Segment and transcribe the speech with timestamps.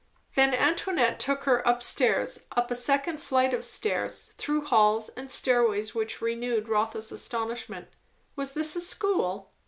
[0.33, 5.29] Then Antoinette took her up stairs, up a second flight of stairs, through halls and
[5.29, 7.87] stairways which renewed Rotha's astonishment.
[8.35, 9.51] Was this a school?